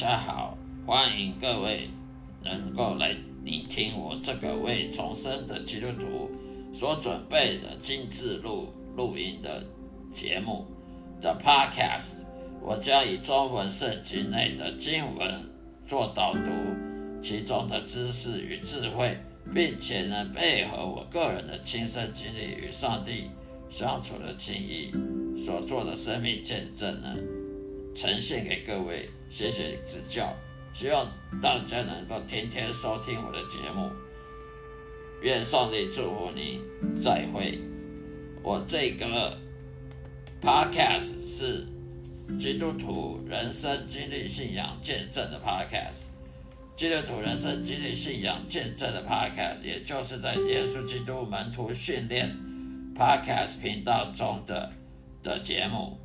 [0.00, 0.56] 大家好，
[0.86, 1.90] 欢迎各位
[2.42, 3.14] 能够来
[3.44, 6.30] 聆听我这个为重生的基督徒
[6.72, 9.62] 所准备的精致录录音的
[10.08, 10.64] 节目
[11.20, 12.22] 的 Podcast。
[12.62, 15.34] 我将以中文圣经内的经文
[15.86, 16.50] 做导读，
[17.20, 19.18] 其中的知识与智慧，
[19.54, 23.28] 并且能配合我个人的亲身经历与上帝
[23.68, 24.94] 相处的经历
[25.38, 27.14] 所做的生命见证呢，
[27.94, 29.08] 呈现给各位。
[29.28, 30.34] 谢谢指教，
[30.72, 31.06] 希望
[31.40, 33.88] 大家能够天天收听我的节目。
[35.22, 36.60] 愿上帝祝福你，
[37.00, 37.60] 再会。
[38.42, 39.38] 我这个
[40.42, 41.66] podcast 是
[42.36, 46.06] 基督徒人生经历信仰见证的 podcast，
[46.74, 52.34] 基督徒人生经历信仰见证的 podcast，也就是在耶稣基督门徒训练
[52.96, 54.72] podcast 频道中的
[55.22, 55.99] 的节目。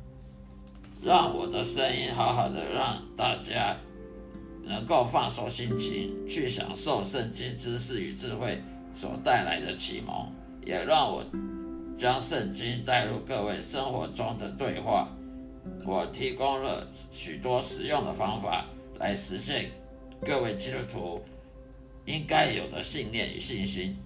[1.06, 3.76] 让我的声音好好的，让大家
[4.64, 8.60] 能够放松心情，去享受圣经知识与智慧
[8.92, 10.28] 所带来的启蒙，
[10.64, 11.24] 也让我
[11.94, 15.08] 将圣经带入各位生活中的对话。
[15.84, 18.66] 我提供了许多实用的方法
[18.98, 19.70] 来实现
[20.26, 21.22] 各位基督徒
[22.04, 23.96] 应该有的信念与信心，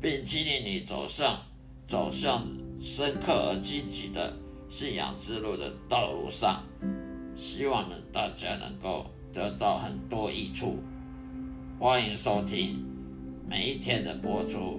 [0.00, 1.42] 并激励你走上
[1.86, 2.46] 走向
[2.80, 4.32] 深刻而积极的。
[4.68, 6.62] 信仰之路的道路上，
[7.34, 10.78] 希望呢大家能够得到很多益处。
[11.78, 12.84] 欢迎收听
[13.48, 14.78] 每一天的播出，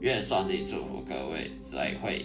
[0.00, 2.24] 愿上帝祝福各位，再会。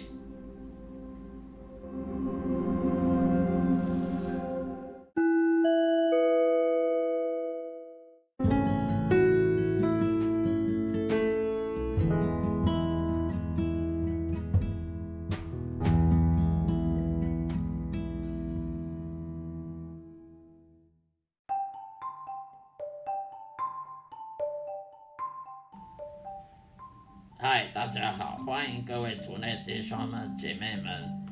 [28.84, 31.24] 各位主内弟兄们、姐妹们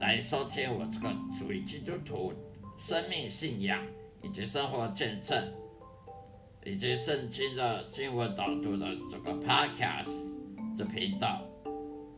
[0.00, 2.32] 来收听我这个属于基督徒
[2.78, 3.84] 生命信仰
[4.22, 5.52] 以及生活见证，
[6.64, 11.42] 以及圣经的经文导读的这个 Podcast 的频道，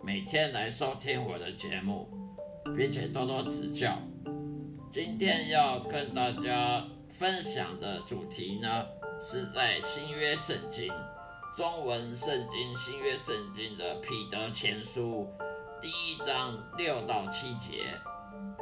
[0.03, 2.09] 每天来收听我的节目，
[2.77, 3.99] 并且多多指教。
[4.91, 8.85] 今天要跟大家分享的主题呢，
[9.23, 10.93] 是在新约圣经。
[11.55, 15.29] 中文圣经新约圣经的彼得前书
[15.83, 17.85] 第一章六到七节，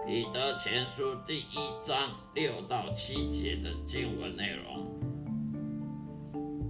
[0.05, 1.57] 彼得前书第一
[1.87, 4.91] 章六到七节的经文内容。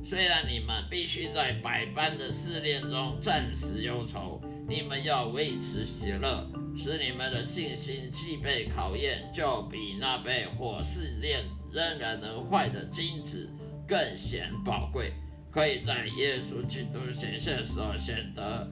[0.04, 11.42] 虽然你们必须在百般的试炼中暂时忧愁，你们要维持喜乐，使你们的信心既被考验，就比那被火试炼
[11.72, 13.50] 仍然能坏的金子
[13.88, 15.14] 更显宝贵。
[15.52, 18.70] 可以在耶稣基督显现的时候显得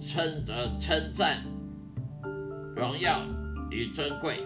[0.00, 1.42] 称得称赞、
[2.76, 3.22] 荣耀
[3.70, 4.36] 与尊贵。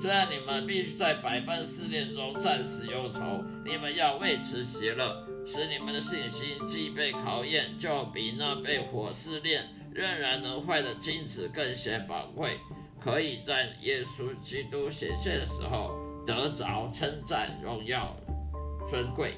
[0.00, 12.58] 虽然你们必须在百般试炼中暂时忧愁，你们要为此喜乐，使你们的信心既被考验，就比那被火试炼仍然能坏的金子更显宝贵。
[13.00, 15.94] 可以在耶稣基督显现的时候
[16.26, 18.16] 得着称赞、荣耀。
[18.90, 19.34] 尊贵，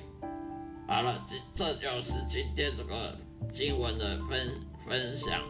[0.89, 3.19] 好了，这这就是今天这个
[3.51, 4.49] 经文的分
[4.87, 5.43] 分享。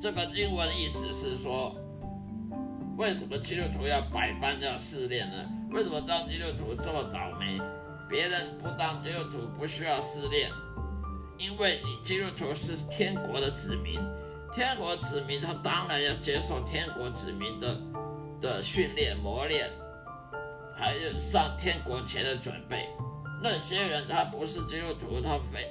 [0.00, 1.76] 这个经文意思是说，
[2.98, 5.48] 为什么基督徒要百般要试炼呢？
[5.70, 7.56] 为什么当基督徒这么倒霉？
[8.10, 10.50] 别人不当基督徒不需要试炼，
[11.38, 14.00] 因为你基督徒是天国的子民，
[14.52, 17.80] 天国子民他当然要接受天国子民的
[18.40, 19.70] 的训练磨练。
[20.82, 22.88] 还有上天国前的准备，
[23.40, 25.70] 那些人他不是基督徒，他非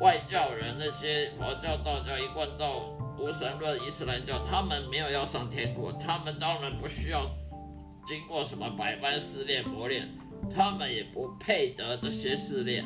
[0.00, 7.28] 外教人，那些佛教、道教、一贯道、无神论、伊斯兰教，他们没有要上天国，他们当然不需要
[8.06, 10.08] 经过什么百般试炼磨练，
[10.54, 12.84] 他们也不配得这些试炼，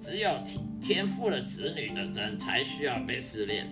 [0.00, 3.70] 只有天天赋的子女的人才需要被试炼。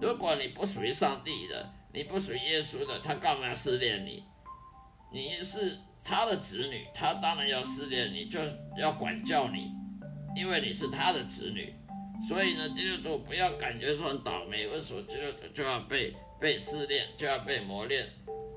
[0.00, 4.22] 如果你不属于上帝的，你不属于耶稣的，他干嘛试炼你？
[5.12, 5.76] 你是。
[6.04, 8.38] 他的子女，他当然要试炼你，就
[8.76, 9.72] 要管教你，
[10.36, 11.74] 因为你是他的子女。
[12.28, 18.06] 所以呢，基督徒不要感觉说很倒霉，为什么基督徒就要被被试炼，就要被磨练，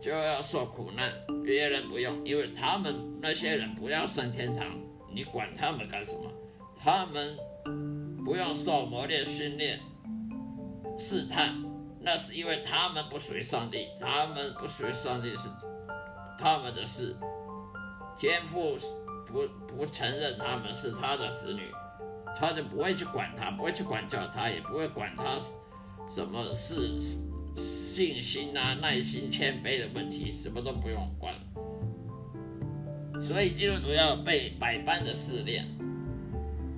[0.01, 1.11] 就要受苦难？
[1.43, 4.77] 别人不用，因为他们那些人不要上天堂，
[5.13, 6.31] 你管他们干什么？
[6.79, 7.37] 他们
[8.23, 9.79] 不用受磨练、训练、
[10.99, 11.55] 试探。
[11.99, 15.49] 那是因为他们不属于上帝，他们不属于上帝是
[16.39, 17.13] 他们的事，
[18.17, 18.77] 天父
[19.27, 21.61] 不不承认他们是他的子女，
[22.35, 25.39] 他就不会去管他，不会去管教他，也不会管他
[26.09, 26.99] 什么是
[27.55, 31.33] 信心啊、耐心、谦卑的问题，什么都不用管。
[33.21, 35.65] 所以基督徒要被百般的试炼，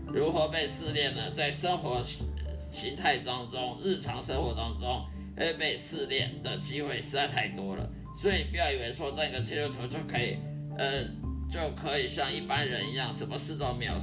[0.08, 1.32] 如何被试炼呢？
[1.32, 5.06] 在生活形态当中，日常生活当中
[5.38, 7.90] 会被试炼的机会实在太多了。
[8.16, 10.38] 所以不要以为说那个基督徒就可以，
[10.78, 11.04] 呃，
[11.52, 13.94] 就可以像一般人一样，什么事都没有，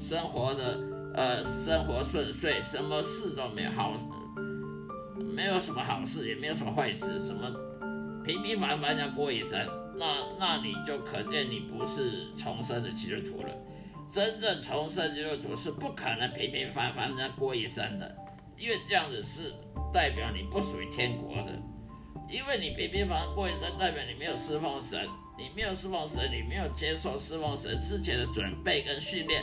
[0.00, 0.80] 生活的
[1.14, 3.94] 呃生活顺遂，什么事都没有好，
[5.34, 7.48] 没有什么好事，也没有什么坏事，什么
[8.24, 9.58] 平平凡凡要过一生。
[9.98, 10.04] 那
[10.38, 13.48] 那你就可见你不是重生的基督徒了。
[14.10, 18.14] 真正重生基督徒是不可能平平凡凡的过一生的，
[18.58, 19.54] 因为这样子是
[19.92, 21.52] 代表你不属于天国的。
[22.36, 29.42] 因为你平平凡凡过一生，代表你没有侍奉神，你没有侍奉神，你没有接受侍奉神之前的准备跟训练，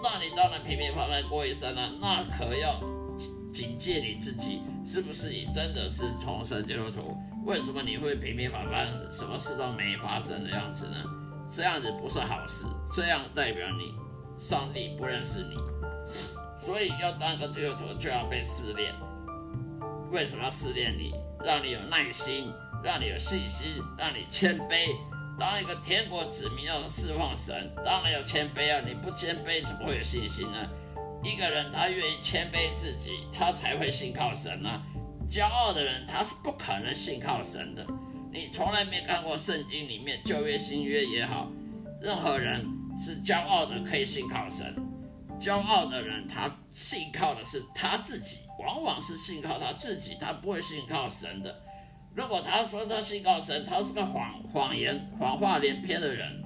[0.00, 1.90] 那你当然平平凡凡过一生了。
[2.00, 2.78] 那可要
[3.52, 7.16] 警戒你自己，是不是你真的是重生基督徒？
[7.44, 11.02] 为什么你会平平凡凡，什么事都没发生的样子呢？
[11.52, 12.64] 这样子不是好事，
[12.94, 13.92] 这样代表你
[14.38, 15.56] 上帝不认识你。
[16.64, 18.94] 所以要当个基督徒就要被试炼。
[20.14, 21.12] 为什么要试炼你？
[21.44, 24.94] 让你有耐心，让你有信心，让你谦卑。
[25.36, 28.80] 当一个天国子民要释放神，当然要谦卑啊！
[28.86, 30.70] 你不谦卑怎么会有信心呢？
[31.24, 34.80] 一个人他愿意谦卑自己，他才会信靠神呢。
[35.28, 37.84] 骄傲的人，他是不可能信靠神的。
[38.32, 41.50] 你从来没看过圣经里面旧约、新约也好，
[42.00, 42.64] 任何人
[42.96, 44.76] 是骄傲的可以信靠神。
[45.40, 51.62] 骄傲的人，他信靠的是他自己，往往是信靠他自己，他不会信靠神的。
[52.14, 56.42] 如果他说他信靠神，他是个谎谎言、谎话连篇的人。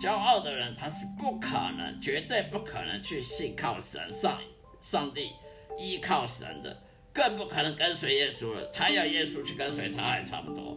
[0.00, 4.38] 骄傲的人，他是不可能、绝对不可能去信靠神、上
[4.80, 5.30] 上帝、
[5.78, 6.76] 依靠神的。
[7.12, 8.64] 更不可能跟随耶稣了。
[8.72, 10.76] 他要耶稣去跟随他，还差不多。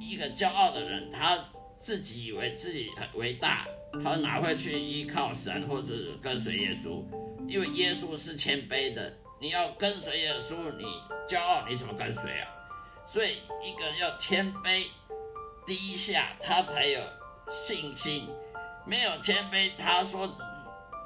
[0.00, 1.38] 一个骄傲的人，他
[1.78, 3.66] 自己以为自己很伟大，
[4.04, 5.88] 他哪会去依靠神或者
[6.20, 7.02] 跟随耶稣？
[7.48, 9.12] 因为耶稣是谦卑的。
[9.40, 10.84] 你要跟随耶稣，你
[11.26, 12.46] 骄傲，你怎么跟随啊？
[13.06, 14.84] 所以一个人要谦卑
[15.66, 17.00] 低下，他才有
[17.50, 18.28] 信心。
[18.86, 20.30] 没有谦卑，他说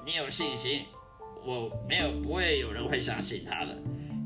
[0.05, 0.87] 你有信心，
[1.45, 3.77] 我没有，不会有人会相信他的。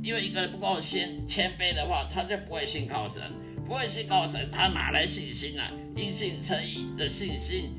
[0.02, 3.22] 因为一个人不够谦谦卑的话，他就不会信靠神，
[3.66, 5.62] 不会信靠神，他哪来信心呢？
[5.94, 7.78] 因信称义的信心，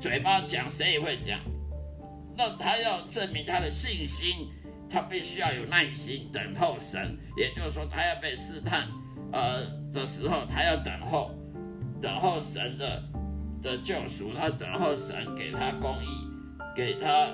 [0.00, 1.38] 嘴巴讲谁也会讲。
[2.36, 4.48] 那他要证明他的信心，
[4.90, 8.88] 他必须要有耐心等候神，也就是说，他要被试探，
[9.32, 11.30] 呃的时候，他要等候，
[12.02, 13.02] 等候神的
[13.62, 16.26] 的救赎，他等候神给他公义，
[16.74, 17.28] 给他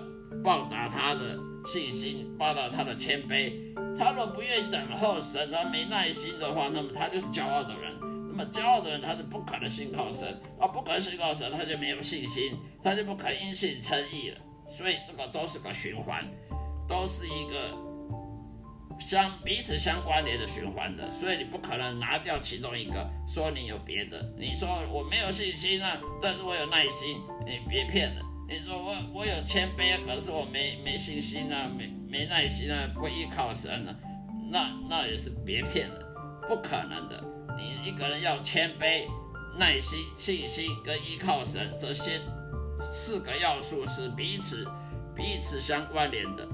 [0.45, 3.53] 报答他的信心，报答他的谦卑。
[3.99, 7.95] 他若不愿意等候神，他没耐心的话，那么他就是骄傲的人。
[8.29, 10.29] 那么骄傲的人，他是不可能信靠神
[10.61, 12.53] 啊，不可能信靠神，他就没有信心，
[12.83, 14.39] 他就不可能因信称义了。
[14.69, 16.23] 所以这个都是个循环，
[16.89, 17.77] 都是一个
[18.99, 21.11] 相彼此相关联的循环的。
[21.11, 24.35] 所以你不可能拿掉其中一个，说你有别的。
[24.39, 28.23] 你说我没有信心啊，但是我有耐心，你别骗了。
[28.49, 31.95] 你说我我有谦卑，可是我没没信心啊，没。
[32.09, 33.95] 没耐心啊，不依靠神了，
[34.51, 36.01] 那那也是别骗了，
[36.49, 37.23] 不可能的。
[37.59, 39.03] 你一个人要谦卑、
[39.59, 42.21] 耐心、信心跟依靠神这些
[42.79, 44.65] 四个要素是彼此
[45.17, 46.49] 彼此相关联的。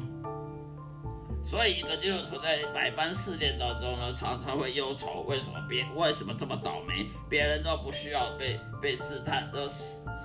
[1.45, 7.07] 所以一个基督徒在百般试炼当中呢，常常会忧愁，为什么别为什么这么倒霉？
[7.29, 9.69] 别人都不需要被被试探，都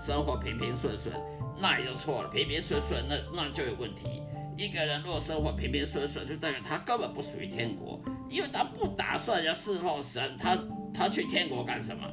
[0.06, 1.14] 生活平平顺顺，
[1.60, 2.30] 那也就错了。
[2.30, 4.22] 平平顺顺，那那就有问题。
[4.56, 10.58] 一个人若生活平平顺顺，就代表他根本不属于天国，因为他不打算要侍奉神，他
[10.94, 12.08] 他去天国干什么？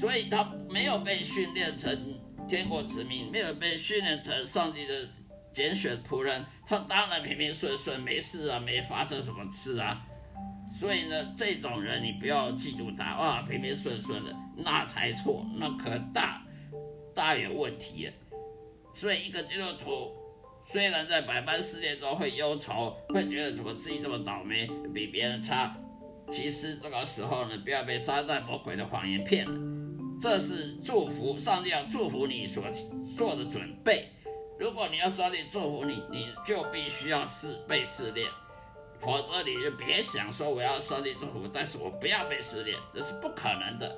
[0.00, 5.06] 所以他没有被训练成天国子民，没有被训练成上帝的
[5.58, 10.06] 拣选仆人，他当然平平顺顺，没事啊，没发生什么事啊。
[10.70, 16.40] 所以呢，这种人你不要嫉妒他啊，平平顺顺的，那才错，那可大
[17.12, 18.08] 大有问题。
[18.94, 20.16] 所以一个基督徒。
[20.70, 25.74] 虽然在百般试炼中会忧愁，会觉得怎么自己这么倒霉，比别人差，
[26.30, 29.52] 其实这个时候呢，不要被撒旦魔鬼的谎言骗了。
[30.20, 32.62] 这是祝福，上帝要祝福你所
[33.16, 34.10] 做的准备。
[34.58, 38.28] 如果你要上帝祝福你，你就必须要试被试炼。
[38.98, 43.96] 否则你就别想说我要上帝祝福，但是我不要被试炼，这是不可能的。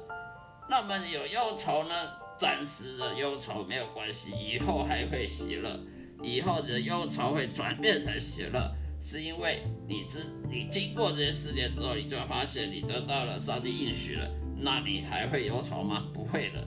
[0.69, 1.95] 那么有忧愁呢？
[2.39, 5.79] 暂时的忧愁没有关系，以后还会喜乐，
[6.23, 14.27] 以后的忧愁会转变成喜乐，是因为你知你经过这些试炼之后，你就发现你得到了上帝应许了，
[14.57, 16.07] 那你还会忧愁吗？
[16.15, 16.67] 不会了。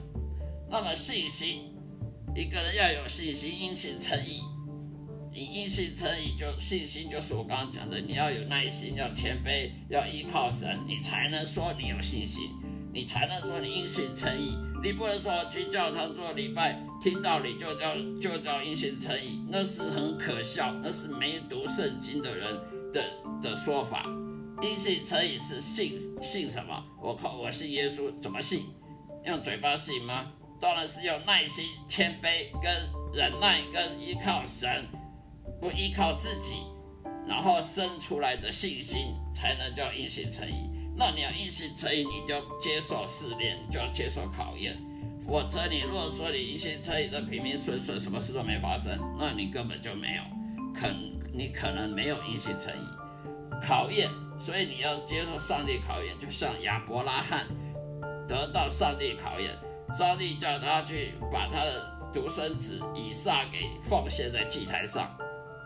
[0.70, 1.73] 那么信心，
[2.36, 4.42] 一个人要有信心，因信称义。
[5.32, 12.50] 你因信称义，就信心就是我刚刚讲的，你要有耐心，要谦卑，要依靠神，你才能说你有信心，
[12.92, 14.58] 你才能说你因信称义。
[14.82, 22.52] 你不能说去教堂做礼拜，听到你就叫就叫因信称义，那是很可笑，那是没读圣经的人
[22.92, 23.04] 的
[23.40, 24.06] 的说法。
[24.60, 26.84] 因信称义是信信什么？
[27.00, 28.64] 我靠，我信耶稣，怎么信？
[29.24, 30.32] 用嘴巴信吗？
[30.64, 32.72] 当然是用耐心、谦卑、跟
[33.12, 34.88] 忍耐、跟依靠神，
[35.60, 36.54] 不依靠自己，
[37.28, 40.70] 然后生出来的信心，才能叫因信称义。
[40.96, 44.74] 那你要硬心诚意，你就接受试炼，就要接受考验。
[45.26, 50.22] 否则，你如果说你一心诚意的平平顺顺，什么事都没发生，那你根本就没有，
[50.72, 50.88] 可
[51.30, 53.60] 你可能没有硬心诚意。
[53.62, 57.46] 考验，所以你要接受上帝考验，就像亚伯拉罕
[58.26, 59.50] 得到上帝考验，
[59.96, 65.16] 上帝叫他去把他的独生子以撒给奉献在祭台上。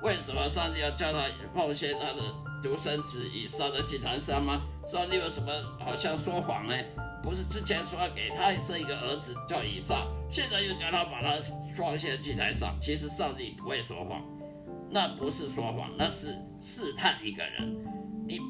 [0.03, 2.23] 为什么上帝要叫他奉献他的
[2.63, 4.63] 独生子以撒在祭坛上吗？
[4.87, 6.75] 上帝有什么好像说谎呢？
[7.23, 11.37] 不是之前说要给他生一个儿子叫以撒，现在又叫他把他
[11.77, 12.77] 放在祭台上。
[12.81, 14.23] 其实上帝不会说谎，
[14.89, 17.77] 那不是说谎，那是试探一个人。
[18.27, 18.41] 你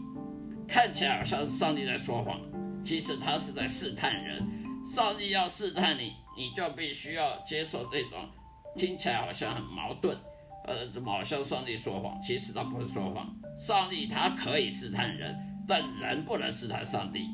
[0.68, 2.40] 看起来好像上帝在说谎，
[2.82, 4.46] 其实他是在试探人。
[4.94, 8.28] 上帝要试探你，你就必须要接受这种
[8.76, 10.16] 听起来好像很矛盾。
[10.64, 12.18] 呃，怎么好像上帝说谎？
[12.20, 13.34] 其实他不是说谎。
[13.58, 17.26] 上帝他可以试探人，但人不能试探上帝。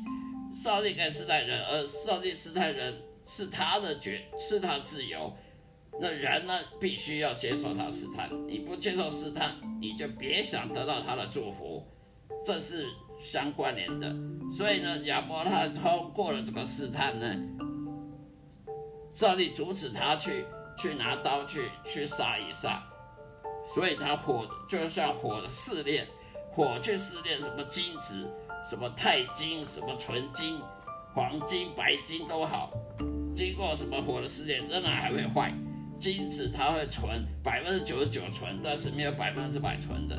[0.53, 5.35] 上帝可以试探人，而上帝试探人是他的决，是他自由。
[5.99, 8.29] 那人呢，必须要接受他试探。
[8.47, 11.85] 你不接受试探，你就别想得到他的祝福。
[12.45, 12.85] 这是
[13.31, 14.15] 相关联的。
[14.55, 17.35] 所以呢，亚伯拉罕通过了这个试探呢，
[19.11, 20.45] 上帝阻止他去
[20.77, 22.83] 去拿刀去去杀以撒。
[23.73, 26.07] 所以他火就像火的试炼，
[26.51, 28.31] 火去试炼什么金子，
[28.69, 30.59] 什么钛金，什么纯金、
[31.15, 32.71] 黄金、白金都好，
[33.33, 35.51] 经过什么火的试炼，仍然还会坏。
[35.97, 40.15] 金子它会纯，百分之九十九纯，但是没有百分之百纯的。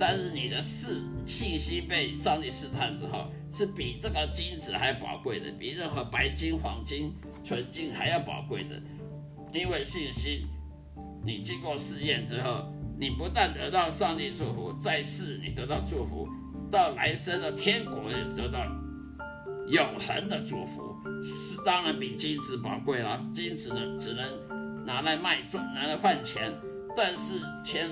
[0.00, 7.12] 但是你的试信息被上帝试探之后，是比这个金子还宝贵的，比任何白金、黄金、
[7.44, 8.80] 纯金还要宝贵的，
[9.52, 10.46] 因为信心。
[11.22, 16.26] 你经过试验之后，你不但得到上帝祝福，在世你得到祝福，
[16.70, 18.64] 到来生的天国也得到
[19.68, 23.22] 永恒的祝福，是当然比金子宝贵了。
[23.34, 26.50] 金子呢，只能拿来卖赚，拿来换钱，
[26.96, 27.86] 但是钱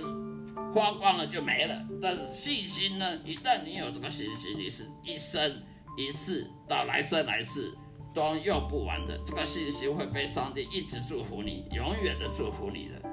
[0.72, 1.74] 花光了就没了。
[2.00, 5.62] 但是信心呢，一旦你有这个信心，你是一生
[5.96, 7.72] 一世到来生来世。
[8.14, 13.08] 都用不完的这个信心会被上帝一直祝福你，永远的祝福你的。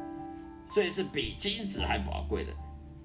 [0.74, 2.51] 所以是比金子还宝贵的，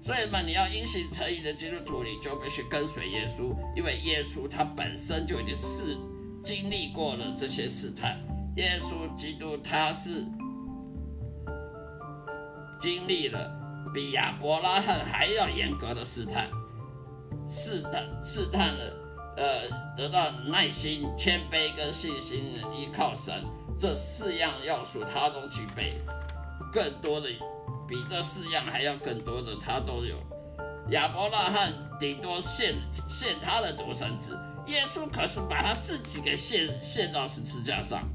[0.01, 5.95] 所以嘛，你要因信诚意的基督徒，你就必须跟随耶稣，因为耶稣他本身就已经是
[6.41, 8.19] 经历过了这些试探。
[8.55, 10.25] 耶稣基督他是
[12.79, 13.60] 经历了
[13.93, 16.49] 比亚伯拉罕还要严格的试探，
[17.49, 18.93] 试探试探了，
[19.37, 23.43] 呃，得到耐心、谦卑跟信心，依靠神
[23.79, 25.95] 这四样要素他都具备，
[26.71, 27.27] 更多的。
[27.87, 30.15] 比这四样还要更多的，他都有。
[30.91, 32.75] 亚伯拉罕顶多献
[33.09, 38.07] 献他的独生子，耶稣可是把他自己给献献到十字架上，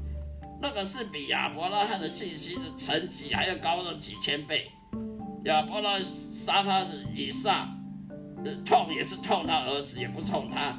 [0.59, 4.71] 那个是比亚伯拉罕的信心的层级还要高了几千倍。
[5.47, 7.69] 亚伯拉杀他的以撒，
[8.65, 10.77] 痛也是痛他儿子，也不痛他，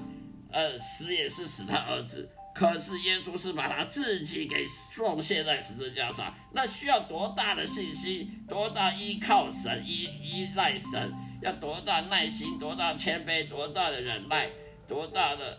[0.50, 2.30] 呃，死也是死他儿子。
[2.54, 14.50] 可是耶稣是把他自己给奉献在十字架上，那需要多大的信心，多大依靠神、依依赖神，要多大耐心，多大谦卑，多大的忍耐，
[14.86, 15.58] 多大的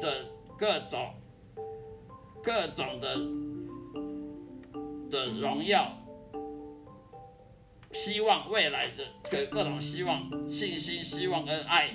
[0.00, 0.24] 的
[0.58, 1.14] 各种
[2.42, 3.16] 各种的
[5.10, 5.96] 的荣耀，
[7.94, 11.88] 希望未来的各各种希望、信心、希望跟爱，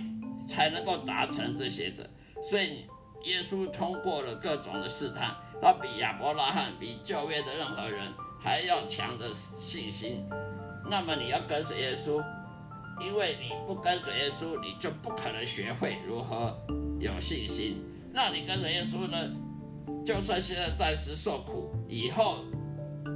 [0.50, 2.10] 才能够达成这些的，
[2.41, 2.88] 所以。
[3.25, 10.25] 耶稣通过了各种的试探，他比亚伯拉罕、比旧约的任何人还要强的信心。
[10.89, 12.24] 那么你要跟随耶稣，
[13.01, 16.58] 因为你不跟随耶稣，你就不可能学会如何
[16.98, 17.84] 有信心。
[18.13, 19.18] 那你跟随耶稣呢？
[20.06, 22.46] 就算现在暂时受苦，以后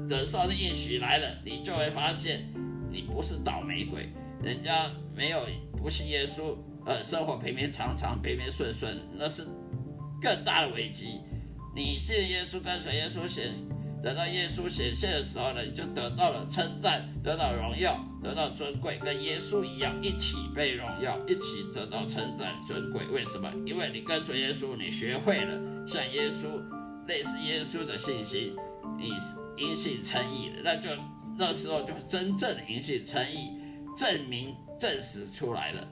[0.10, 2.46] 等上帝应许来了，你就会发现
[2.94, 4.08] 你不是倒霉鬼。
[4.42, 5.46] 人家没有
[5.76, 9.44] 不信耶稣，呃，生活平平常常、平平顺顺，那是
[10.22, 11.22] 更大的危机。
[11.76, 13.52] 你信耶稣，跟随耶稣显，
[14.04, 23.06] 等到耶稣显现的时候呢，你就得到了称赞，得到荣耀，得到尊贵，跟耶稣一样，一起被荣耀，一起得到称赞、尊贵。
[23.08, 23.50] 为什么？
[23.66, 25.58] 因为你跟随耶稣，你学会了
[25.88, 26.62] 像耶稣、
[27.08, 28.56] 类似耶稣的信心，
[28.98, 29.14] 你
[29.58, 30.90] 因信称义，那就
[31.38, 33.60] 那时候就真正的因信称义。
[33.96, 35.88] 证明证实出来了，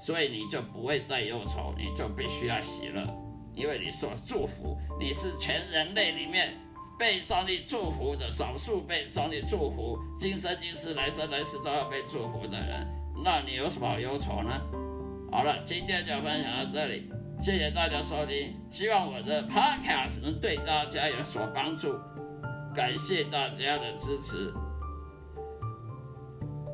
[0.00, 3.04] 所以你就不会再忧愁，你就必须要喜乐，
[3.52, 6.54] 因为你所祝福，你是全人类里面
[6.96, 12.86] 被上帝祝福的少数被上帝祝福，今生今世来生来世都要被祝福的人，
[13.24, 14.52] 那你有什么好忧愁呢？
[15.32, 17.10] 好了，今天就分享到这里，
[17.42, 21.92] 谢谢大家收听，希望我的 podcast 能对大家有所帮助，
[22.76, 24.52] 感谢大家的支持。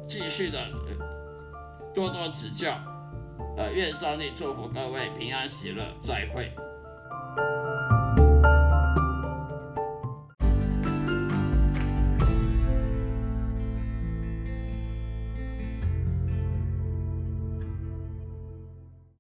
[0.09, 0.59] 继续的
[1.95, 2.77] 多多指教，
[3.57, 6.53] 呃，愿上帝祝福各位平安喜乐，再会。